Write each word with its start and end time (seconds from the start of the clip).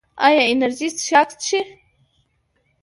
ایا 0.27 0.43
انرژي 0.51 0.87
څښاک 0.97 1.29
څښئ؟ 1.41 1.61